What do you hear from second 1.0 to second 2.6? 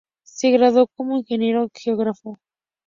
ingeniero geógrafo.